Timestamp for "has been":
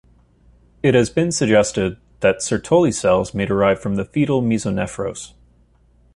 0.95-1.31